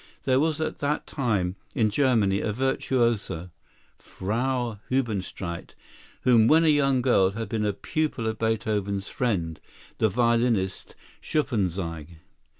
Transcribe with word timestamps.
There 0.23 0.39
was 0.39 0.59
at 0.59 0.79
that 0.79 1.05
time 1.05 1.57
in 1.75 1.91
Germany 1.91 2.41
a 2.41 2.51
virtuosa, 2.51 3.51
Frau 3.99 4.79
Hebenstreit, 4.89 5.75
who 6.21 6.47
when 6.47 6.65
a 6.65 6.69
young 6.69 7.03
girl 7.03 7.29
had 7.33 7.47
been 7.49 7.67
a 7.67 7.71
pupil 7.71 8.25
of 8.25 8.39
Beethoven's 8.39 9.09
friend, 9.09 9.59
the 9.99 10.09
violinist 10.09 10.95
Schuppanzigh. 11.21 12.17